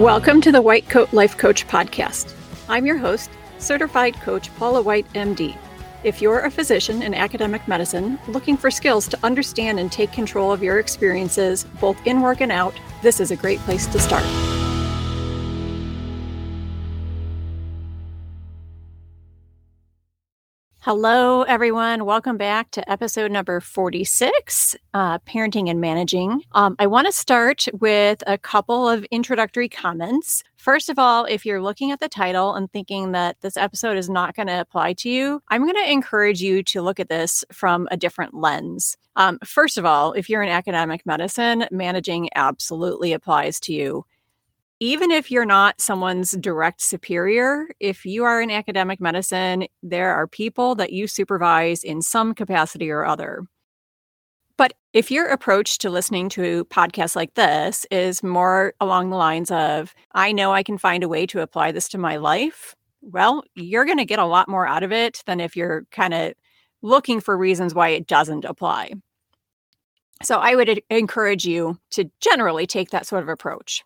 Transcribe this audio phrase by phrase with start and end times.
[0.00, 2.32] Welcome to the White Coat Life Coach Podcast.
[2.70, 3.28] I'm your host,
[3.58, 5.54] Certified Coach Paula White, MD.
[6.04, 10.52] If you're a physician in academic medicine looking for skills to understand and take control
[10.52, 14.24] of your experiences, both in work and out, this is a great place to start.
[20.82, 22.06] Hello, everyone.
[22.06, 26.42] Welcome back to episode number 46 uh, Parenting and Managing.
[26.52, 30.42] Um, I want to start with a couple of introductory comments.
[30.56, 34.08] First of all, if you're looking at the title and thinking that this episode is
[34.08, 37.44] not going to apply to you, I'm going to encourage you to look at this
[37.52, 38.96] from a different lens.
[39.16, 44.06] Um, first of all, if you're in academic medicine, managing absolutely applies to you
[44.80, 50.26] even if you're not someone's direct superior, if you are in academic medicine, there are
[50.26, 53.42] people that you supervise in some capacity or other.
[54.56, 59.50] But if your approach to listening to podcasts like this is more along the lines
[59.50, 63.42] of, I know I can find a way to apply this to my life, well,
[63.54, 66.34] you're going to get a lot more out of it than if you're kind of
[66.82, 68.92] looking for reasons why it doesn't apply.
[70.22, 73.82] So I would encourage you to generally take that sort of approach.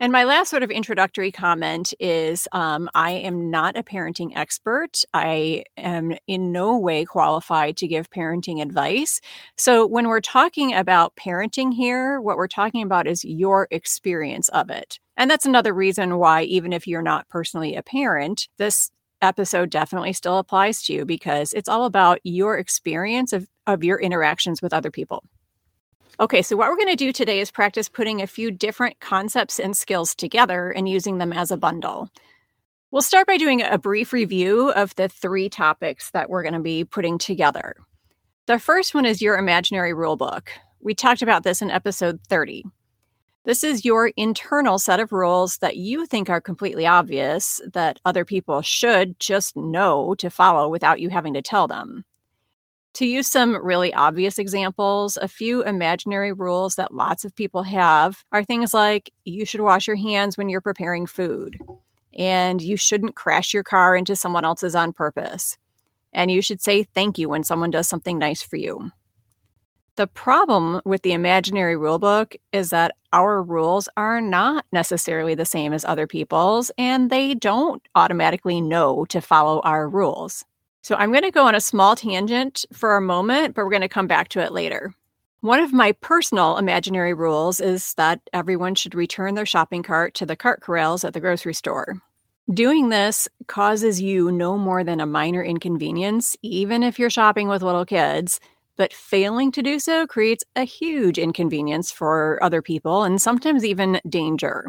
[0.00, 5.02] And my last sort of introductory comment is um, I am not a parenting expert.
[5.14, 9.20] I am in no way qualified to give parenting advice.
[9.56, 14.68] So when we're talking about parenting here, what we're talking about is your experience of
[14.68, 14.98] it.
[15.16, 18.90] And that's another reason why, even if you're not personally a parent, this
[19.22, 24.00] episode definitely still applies to you because it's all about your experience of, of your
[24.00, 25.22] interactions with other people.
[26.20, 29.58] Okay, so what we're going to do today is practice putting a few different concepts
[29.58, 32.08] and skills together and using them as a bundle.
[32.92, 36.60] We'll start by doing a brief review of the three topics that we're going to
[36.60, 37.74] be putting together.
[38.46, 40.52] The first one is your imaginary rule book.
[40.80, 42.64] We talked about this in episode 30.
[43.44, 48.24] This is your internal set of rules that you think are completely obvious that other
[48.24, 52.04] people should just know to follow without you having to tell them.
[52.94, 58.24] To use some really obvious examples, a few imaginary rules that lots of people have
[58.30, 61.58] are things like you should wash your hands when you're preparing food,
[62.16, 65.58] and you shouldn't crash your car into someone else's on purpose,
[66.12, 68.92] and you should say thank you when someone does something nice for you.
[69.96, 75.72] The problem with the imaginary rulebook is that our rules are not necessarily the same
[75.72, 80.44] as other people's, and they don't automatically know to follow our rules.
[80.84, 83.80] So I'm going to go on a small tangent for a moment, but we're going
[83.80, 84.92] to come back to it later.
[85.40, 90.26] One of my personal imaginary rules is that everyone should return their shopping cart to
[90.26, 91.96] the cart corrals at the grocery store.
[92.52, 97.62] Doing this causes you no more than a minor inconvenience, even if you're shopping with
[97.62, 98.38] little kids,
[98.76, 104.02] but failing to do so creates a huge inconvenience for other people and sometimes even
[104.06, 104.66] danger.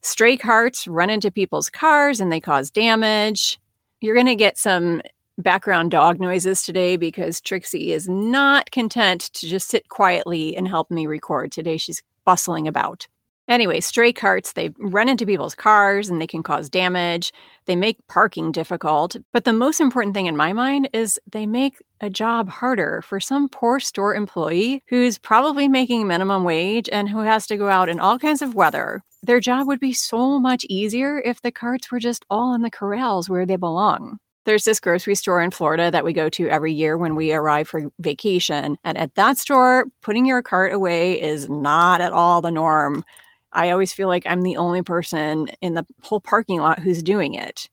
[0.00, 3.60] Stray carts run into people's cars and they cause damage.
[4.00, 5.02] You're going to get some
[5.38, 10.90] background dog noises today because Trixie is not content to just sit quietly and help
[10.90, 11.52] me record.
[11.52, 13.06] Today she's bustling about.
[13.48, 17.32] Anyway, stray carts, they run into people's cars and they can cause damage.
[17.64, 19.16] They make parking difficult.
[19.32, 23.20] But the most important thing in my mind is they make a job harder for
[23.20, 27.88] some poor store employee who's probably making minimum wage and who has to go out
[27.88, 29.02] in all kinds of weather.
[29.22, 32.70] Their job would be so much easier if the carts were just all in the
[32.70, 34.18] corrals where they belong.
[34.48, 37.68] There's this grocery store in Florida that we go to every year when we arrive
[37.68, 38.78] for vacation.
[38.82, 43.04] And at that store, putting your cart away is not at all the norm.
[43.52, 47.34] I always feel like I'm the only person in the whole parking lot who's doing
[47.34, 47.68] it.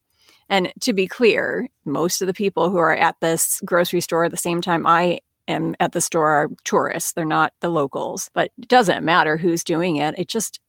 [0.50, 4.31] And to be clear, most of the people who are at this grocery store at
[4.31, 7.13] the same time I am at the store are tourists.
[7.13, 10.13] They're not the locals, but it doesn't matter who's doing it.
[10.18, 10.59] It just,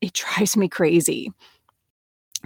[0.00, 1.32] it drives me crazy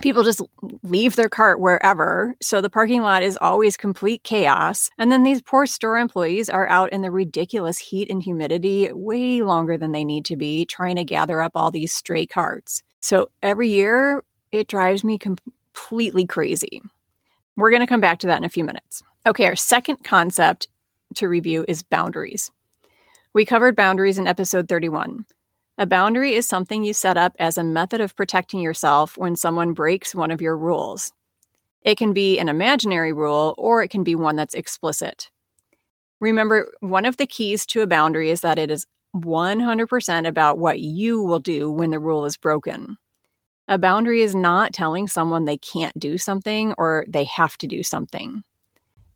[0.01, 0.43] people just
[0.83, 2.35] leave their cart wherever.
[2.41, 4.91] So the parking lot is always complete chaos.
[4.99, 9.43] And then these poor store employees are out in the ridiculous heat and humidity way
[9.43, 12.83] longer than they need to be trying to gather up all these stray carts.
[13.01, 16.83] So every year, it drives me completely crazy.
[17.57, 19.03] We're going to come back to that in a few minutes.
[19.27, 20.69] Okay, our second concept
[21.17, 22.51] to review is boundaries.
[23.33, 25.25] We covered boundaries in episode 31.
[25.81, 29.73] A boundary is something you set up as a method of protecting yourself when someone
[29.73, 31.11] breaks one of your rules.
[31.81, 35.31] It can be an imaginary rule or it can be one that's explicit.
[36.21, 38.85] Remember, one of the keys to a boundary is that it is
[39.17, 42.99] 100% about what you will do when the rule is broken.
[43.67, 47.83] A boundary is not telling someone they can't do something or they have to do
[47.83, 48.43] something.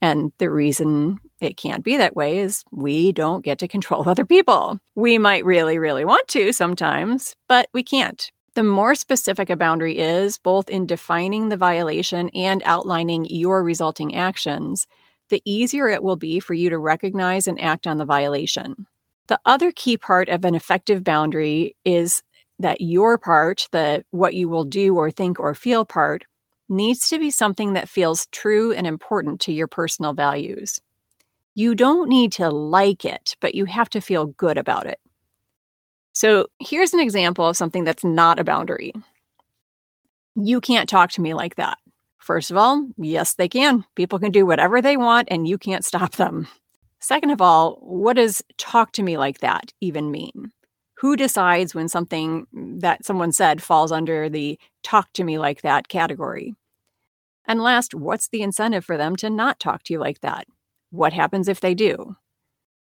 [0.05, 4.27] And the reason it can't be that way is we don't get to control other
[4.27, 4.79] people.
[4.95, 8.31] We might really, really want to sometimes, but we can't.
[8.53, 14.15] The more specific a boundary is, both in defining the violation and outlining your resulting
[14.15, 14.87] actions,
[15.31, 18.87] the easier it will be for you to recognize and act on the violation.
[19.29, 22.23] The other key part of an effective boundary is
[22.59, 26.27] that your part, the what you will do or think or feel part,
[26.69, 30.81] needs to be something that feels true and important to your personal values.
[31.55, 34.99] You don't need to like it, but you have to feel good about it.
[36.13, 38.93] So here's an example of something that's not a boundary.
[40.37, 41.79] You can't talk to me like that.
[42.19, 43.85] First of all, yes, they can.
[43.95, 46.49] People can do whatever they want and you can't stop them.
[46.99, 50.51] Second of all, what does talk to me like that even mean?
[50.99, 55.89] Who decides when something that someone said falls under the talk to me like that
[55.89, 56.55] category?
[57.47, 60.47] And last, what's the incentive for them to not talk to you like that?
[60.91, 62.17] What happens if they do?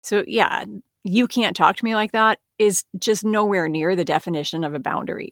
[0.02, 0.64] So, yeah,
[1.04, 4.80] you can't talk to me like that is just nowhere near the definition of a
[4.80, 5.30] boundary.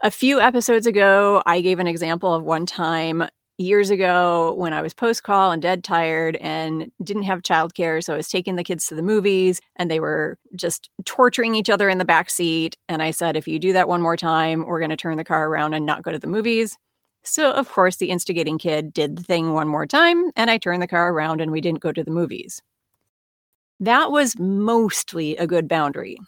[0.00, 3.24] A few episodes ago, I gave an example of one time
[3.62, 8.02] years ago when I was post call and dead tired and didn't have childcare.
[8.02, 11.70] So I was taking the kids to the movies and they were just torturing each
[11.70, 12.76] other in the back seat.
[12.88, 15.24] And I said, if you do that one more time, we're going to turn the
[15.24, 16.76] car around and not go to the movies.
[17.24, 20.82] So, of course, the instigating kid did the thing one more time and I turned
[20.82, 22.60] the car around and we didn't go to the movies.
[23.78, 26.18] That was mostly a good boundary.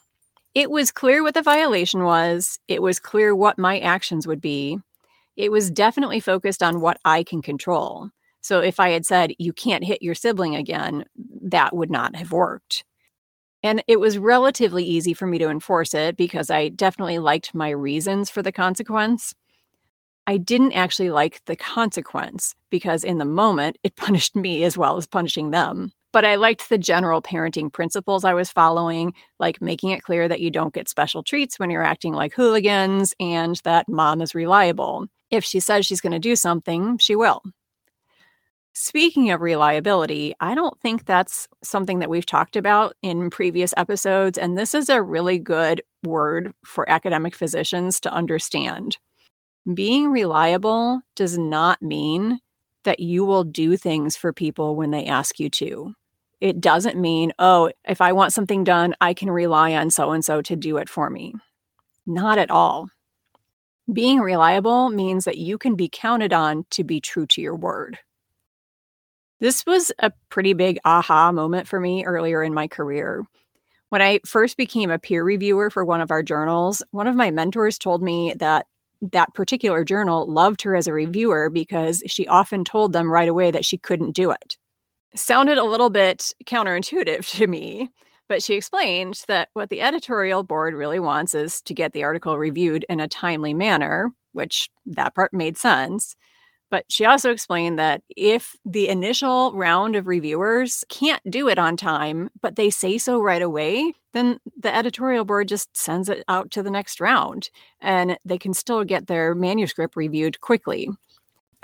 [0.54, 4.78] It was clear what the violation was, it was clear what my actions would be.
[5.36, 8.10] It was definitely focused on what I can control.
[8.40, 11.04] So if I had said, you can't hit your sibling again,
[11.42, 12.84] that would not have worked.
[13.62, 17.70] And it was relatively easy for me to enforce it because I definitely liked my
[17.70, 19.34] reasons for the consequence.
[20.26, 24.98] I didn't actually like the consequence because in the moment it punished me as well
[24.98, 25.92] as punishing them.
[26.14, 30.40] But I liked the general parenting principles I was following, like making it clear that
[30.40, 35.08] you don't get special treats when you're acting like hooligans and that mom is reliable.
[35.32, 37.42] If she says she's going to do something, she will.
[38.74, 44.38] Speaking of reliability, I don't think that's something that we've talked about in previous episodes.
[44.38, 48.98] And this is a really good word for academic physicians to understand.
[49.74, 52.38] Being reliable does not mean
[52.84, 55.92] that you will do things for people when they ask you to.
[56.44, 60.22] It doesn't mean, oh, if I want something done, I can rely on so and
[60.22, 61.32] so to do it for me.
[62.06, 62.90] Not at all.
[63.90, 67.98] Being reliable means that you can be counted on to be true to your word.
[69.40, 73.24] This was a pretty big aha moment for me earlier in my career.
[73.88, 77.30] When I first became a peer reviewer for one of our journals, one of my
[77.30, 78.66] mentors told me that
[79.00, 83.50] that particular journal loved her as a reviewer because she often told them right away
[83.50, 84.58] that she couldn't do it
[85.14, 87.90] sounded a little bit counterintuitive to me.
[88.28, 92.38] But she explained that what the editorial board really wants is to get the article
[92.38, 96.16] reviewed in a timely manner, which that part made sense.
[96.70, 101.76] But she also explained that if the initial round of reviewers can't do it on
[101.76, 106.50] time, but they say so right away, then the editorial board just sends it out
[106.52, 107.50] to the next round
[107.80, 110.90] and they can still get their manuscript reviewed quickly.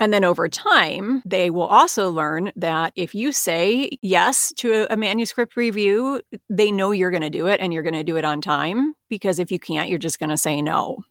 [0.01, 4.97] And then over time, they will also learn that if you say yes to a,
[4.97, 8.25] manuscript review, they know you're going to do it and you're going to do it
[8.25, 8.95] on time.
[9.09, 11.03] Because if you can't, you're just going to say no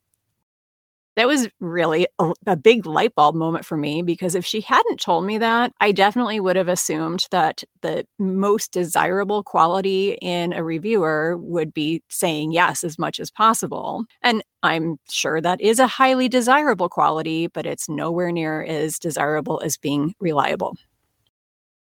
[1.21, 4.99] that was really a, a, big light bulb moment for me because if she hadn't
[4.99, 10.65] told me that, I definitely would have assumed that the most desirable quality in a
[10.65, 14.07] reviewer would be saying yes as much as possible.
[14.23, 19.61] And I'm sure that is a highly desirable quality, but it's nowhere near as desirable
[19.63, 20.75] as being reliable.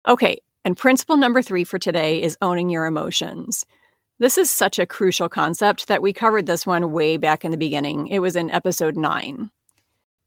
[0.06, 3.64] Okay, and principle number three for today is owning your emotions.
[4.20, 7.56] This is such a crucial concept that we covered this one way back in the
[7.56, 8.06] beginning.
[8.06, 9.50] It was in episode nine.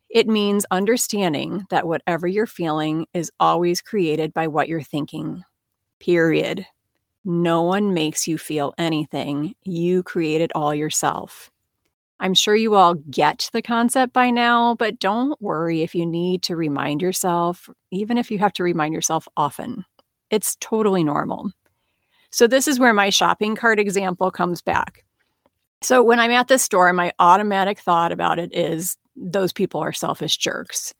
[0.09, 5.43] It means understanding that whatever you're feeling is always created by what you're thinking.
[6.01, 6.65] Period.
[7.23, 9.55] No one makes you feel anything.
[9.63, 11.49] You create it all yourself.
[12.19, 16.41] I'm sure you all get the concept by now, but don't worry if you need
[16.43, 19.85] to remind yourself, even if you have to remind yourself often.
[20.29, 21.51] It's totally normal.
[22.31, 25.03] So, this is where my shopping cart example comes back.
[25.81, 29.93] So, when I'm at the store, my automatic thought about it is those people are
[29.93, 30.93] selfish jerks,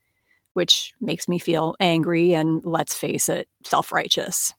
[0.54, 4.54] which makes me feel angry and, let's face it, self righteous.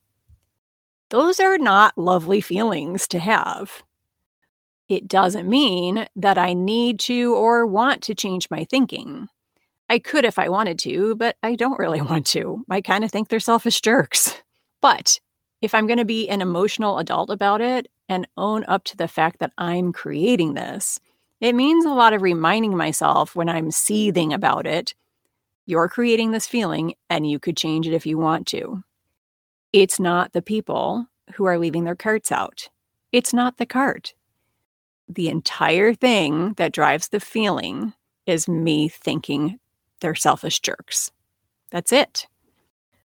[1.11, 3.83] Those are not lovely feelings to have.
[4.89, 9.29] It doesn't mean that I need to or want to change my thinking.
[9.91, 12.65] I could if I wanted to, but I don't really want to.
[12.71, 14.35] I kind of think they're selfish jerks.
[14.81, 15.19] But
[15.63, 19.09] if I'm going to be an emotional adult about it and own up to the
[19.09, 21.01] fact that I'm creating this,
[21.41, 24.95] It means a lot of reminding myself when I'm seething about it
[25.67, 28.83] you're creating this feeling and you could change it if you want to.
[29.73, 32.71] It's not the people who are leaving their carts out,
[33.13, 34.15] it's not the cart.
[35.09, 37.95] The entire thing that drives the feeling
[38.27, 39.59] is me thinking
[40.01, 41.11] they're selfish jerks.
[41.71, 42.27] That's it.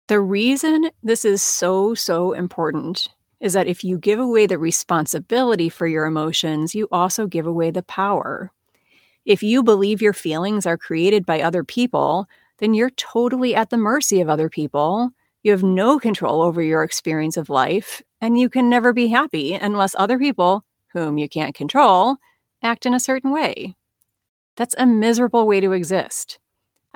[0.07, 3.09] The reason this is so, so important
[3.41, 7.71] is that if you give away the responsibility for your emotions, you also give away
[7.71, 8.51] the power.
[9.25, 12.25] If you believe your feelings are created by other people,
[12.59, 15.11] then you're totally at the mercy of other people.
[15.43, 19.53] You have no control over your experience of life, and you can never be happy
[19.53, 22.15] unless other people, whom you can't control,
[22.63, 23.75] act in a certain way.
[24.55, 26.39] That's a miserable way to exist.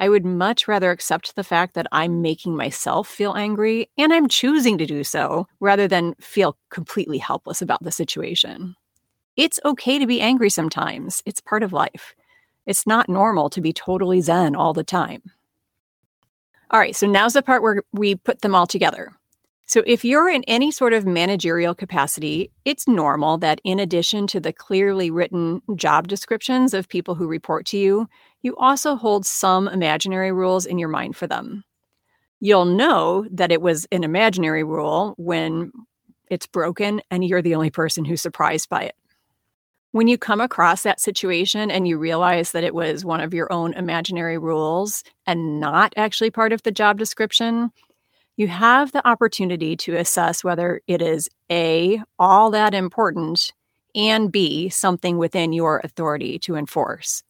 [0.01, 4.27] I would much rather accept the fact that I'm making myself feel angry and I'm
[4.27, 8.75] choosing to do so rather than feel completely helpless about the situation.
[9.38, 12.15] It's okay to be angry sometimes, it's part of life.
[12.65, 15.22] It's not normal to be totally zen all the time.
[16.72, 19.12] All right, so now's the part where we put them all together.
[19.67, 24.39] So, if you're in any sort of managerial capacity, it's normal that in addition to
[24.39, 28.10] the clearly written job descriptions of people who report to you,
[28.42, 31.64] you also hold some imaginary rules in your mind for them.
[32.40, 35.72] You'll know that it was an imaginary rule when
[36.30, 38.96] it's broken and you're the only person who's surprised by it.
[39.92, 43.52] When you come across that situation and you realize that it was one of your
[43.52, 47.72] own imaginary rules and not actually part of the job description,
[48.38, 53.52] you have the opportunity to assess whether it is A, all that important,
[53.94, 57.22] and B, something within your authority to enforce.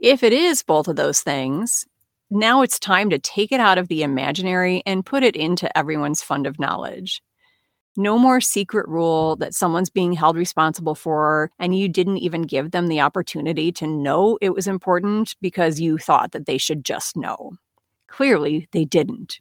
[0.00, 1.84] If it is both of those things,
[2.30, 6.22] now it's time to take it out of the imaginary and put it into everyone's
[6.22, 7.22] fund of knowledge.
[7.98, 12.70] No more secret rule that someone's being held responsible for, and you didn't even give
[12.70, 17.14] them the opportunity to know it was important because you thought that they should just
[17.14, 17.52] know.
[18.08, 19.40] Clearly, they didn't.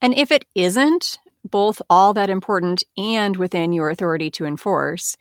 [0.00, 1.18] And if it isn't
[1.50, 5.16] both all that important and within your authority to enforce,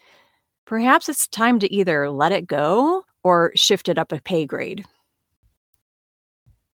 [0.65, 4.85] perhaps it's time to either let it go or shift it up a pay grade.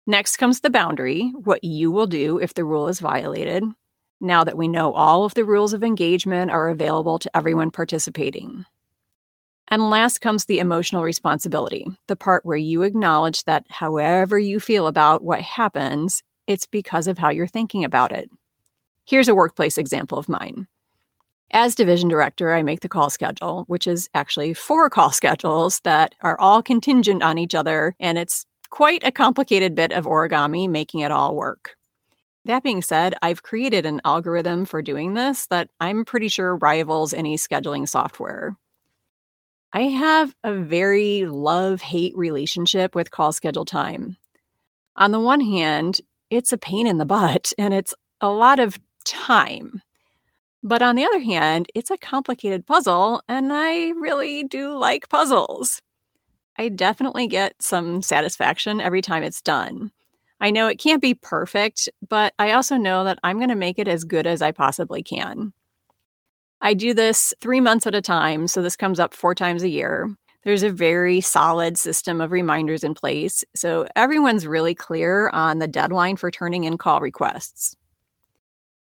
[0.07, 3.63] Next comes the boundary, what you will do if the rule is violated,
[4.21, 8.65] now that we know all of the rules of engagement are available to everyone participating.
[9.69, 14.85] And last comes the emotional responsibility, the part where you acknowledge that however you feel
[14.85, 18.29] about what happens it's because of how you're thinking about it.
[19.05, 20.67] Here's a workplace example of mine.
[21.51, 26.15] As division director, I make the call schedule, which is actually four call schedules that
[26.21, 31.01] are all contingent on each other, and it's quite a complicated bit of origami making
[31.01, 31.75] it all work.
[32.45, 37.13] That being said, I've created an algorithm for doing this that I'm pretty sure rivals
[37.13, 38.55] any scheduling software.
[39.73, 44.17] I have a very love hate relationship with call schedule time.
[44.95, 48.79] On the one hand, it's a pain in the butt and it's a lot of
[49.05, 49.81] time.
[50.65, 55.79] But on the other hand, it's a complicated puzzle, and I really do like puzzles.
[56.57, 59.91] I definitely get some satisfaction every time it's done.
[60.41, 63.77] I know it can't be perfect, but I also know that I'm going to make
[63.77, 65.53] it as good as I possibly can.
[66.61, 69.69] I do this three months at a time, so this comes up four times a
[69.69, 70.09] year.
[70.45, 75.67] There's a very solid system of reminders in place, so everyone's really clear on the
[75.67, 77.75] deadline for turning in call requests.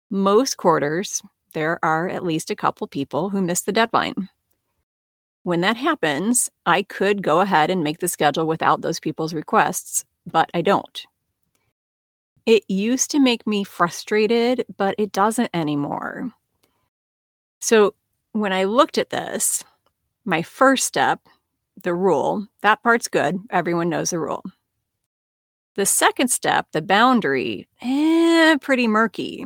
[0.09, 1.21] Most quarters,
[1.57, 4.29] there are at least a couple people who miss the deadline.
[5.41, 10.05] When that happens, I could go ahead and make the schedule without those people's requests,
[10.31, 11.07] but I don't.
[12.45, 16.31] It used to make me frustrated, but it doesn't anymore.
[17.59, 17.95] So
[18.33, 19.63] when I looked at this,
[20.25, 21.21] my first step
[21.81, 23.39] the rule, that part's good.
[23.49, 24.43] Everyone knows the rule.
[25.75, 29.45] The second step, the boundary, eh, pretty murky.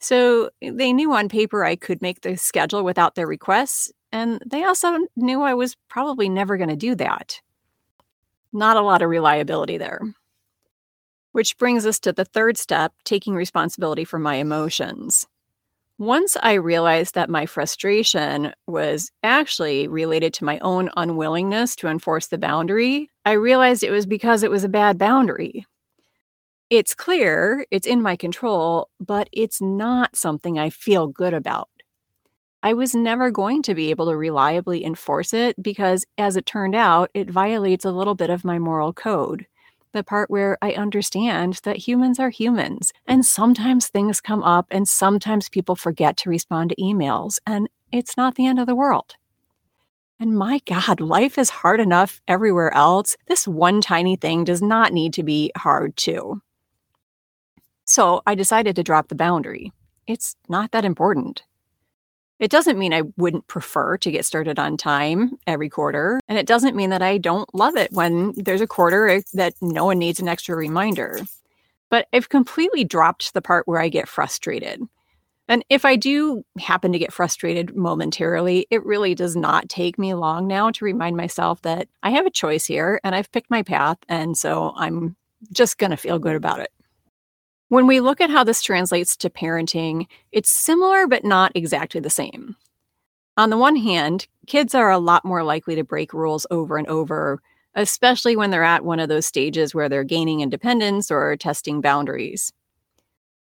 [0.00, 4.64] So they knew on paper I could make the schedule without their requests, and they
[4.64, 7.40] also knew I was probably never going to do that.
[8.52, 10.00] Not a lot of reliability there.
[11.32, 15.26] Which brings us to the third step taking responsibility for my emotions.
[15.98, 22.28] Once I realized that my frustration was actually related to my own unwillingness to enforce
[22.28, 25.66] the boundary, I realized it was because it was a bad boundary.
[26.70, 31.68] It's clear, it's in my control, but it's not something I feel good about.
[32.62, 36.76] I was never going to be able to reliably enforce it because, as it turned
[36.76, 39.46] out, it violates a little bit of my moral code
[39.92, 44.86] the part where I understand that humans are humans and sometimes things come up and
[44.86, 49.16] sometimes people forget to respond to emails and it's not the end of the world.
[50.20, 53.16] And my God, life is hard enough everywhere else.
[53.26, 56.42] This one tiny thing does not need to be hard too.
[57.90, 59.72] So I decided to drop the boundary.
[60.06, 61.42] It's not that important.
[62.38, 66.20] It doesn't mean I wouldn't prefer to get started on time every quarter.
[66.28, 69.86] And it doesn't mean that I don't love it when there's a quarter that no
[69.86, 71.18] one needs an extra reminder.
[71.90, 74.80] But I've completely dropped the part where I get frustrated.
[75.48, 80.14] And if I do happen to get frustrated momentarily, it really does not take me
[80.14, 83.64] long now to remind myself that I have a choice here and I've picked my
[83.64, 83.98] path.
[84.08, 85.16] And so I'm
[85.52, 86.70] just going to feel good about it.
[87.70, 92.10] When we look at how this translates to parenting, it's similar but not exactly the
[92.10, 92.56] same.
[93.36, 96.88] On the one hand, kids are a lot more likely to break rules over and
[96.88, 97.40] over,
[97.76, 102.52] especially when they're at one of those stages where they're gaining independence or testing boundaries.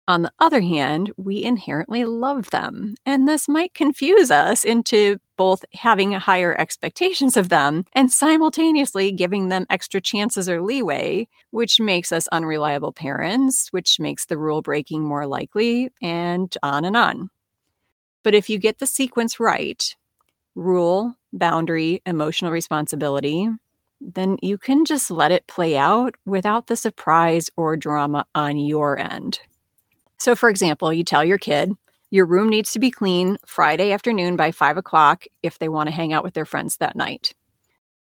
[0.09, 5.65] On the other hand, we inherently love them, and this might confuse us into both
[5.73, 12.13] having higher expectations of them and simultaneously giving them extra chances or leeway, which makes
[12.13, 17.31] us unreliable parents, which makes the rule breaking more likely, and on and on.
[18.23, 19.95] But if you get the sequence right
[20.55, 23.49] rule, boundary, emotional responsibility
[24.01, 28.99] then you can just let it play out without the surprise or drama on your
[28.99, 29.41] end.
[30.19, 31.73] So, for example, you tell your kid
[32.11, 35.95] your room needs to be clean Friday afternoon by five o'clock if they want to
[35.95, 37.33] hang out with their friends that night.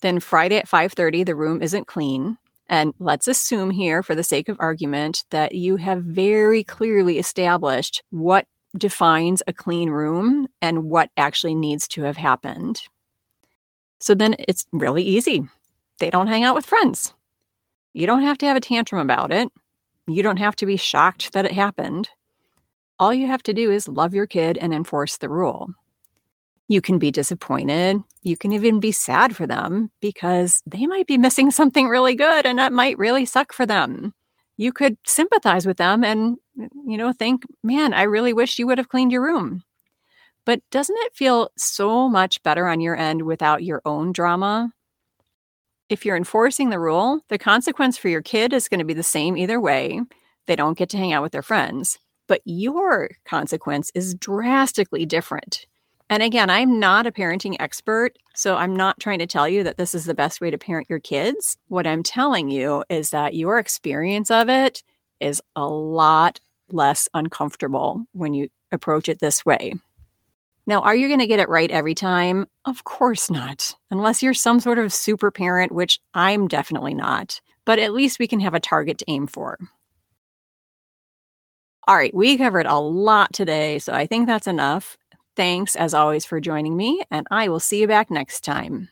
[0.00, 2.38] Then Friday at 5:30, the room isn't clean.
[2.69, 8.02] And let's assume here, for the sake of argument, that you have very clearly established
[8.11, 8.47] what
[8.78, 12.80] defines a clean room and what actually needs to have happened.
[13.99, 15.49] So then it's really easy.
[15.99, 17.12] They don't hang out with friends.
[17.92, 19.49] You don't have to have a tantrum about it.
[20.07, 22.08] You don't have to be shocked that it happened.
[23.00, 25.71] All you have to do is love your kid and enforce the rule.
[26.69, 28.00] You can be disappointed.
[28.23, 32.47] You can even be sad for them because they might be missing something really good
[32.47, 34.15] and that might really suck for them.
[34.56, 36.36] You could sympathize with them and,
[36.86, 39.65] you know, think, man, I really wish you would have cleaned your room.
[40.45, 44.73] But doesn't it feel so much better on your end without your own drama?
[45.91, 49.02] if you're enforcing the rule, the consequence for your kid is going to be the
[49.02, 50.00] same either way.
[50.47, 51.99] They don't get to hang out with their friends,
[52.30, 55.66] but your consequence is drastically different.
[56.08, 59.78] And again, I'm not a parenting expert, so I'm not trying to tell you that
[59.78, 61.56] this is the best way to parent your kids.
[61.66, 64.84] What I'm telling you is that your experience of it
[65.19, 66.38] is a lot
[66.71, 69.75] less uncomfortable when you approach it this way.
[70.69, 72.47] Now, are you going to get it right every time?
[72.64, 77.40] Of course not, unless you're some sort of super parent, which I'm definitely not.
[77.64, 79.58] But at least we can have a target to aim for.
[81.88, 84.97] All right, we covered a lot today, so I think that's enough.
[85.36, 88.90] Thanks, as always, for joining me, and I will see you back next time.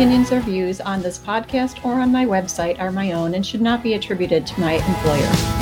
[0.00, 3.60] Opinions or views on this podcast or on my website are my own and should
[3.60, 5.59] not be attributed to my employer.